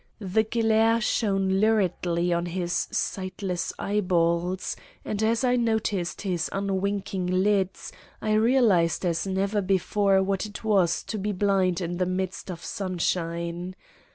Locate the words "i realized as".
8.19-9.27